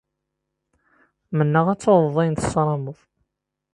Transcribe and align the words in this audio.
Mennaɣ 1.37 1.65
ad 1.69 1.79
tawḍeḍ 1.79 2.17
ayen 2.21 2.35
tessarameḍ. 2.37 2.99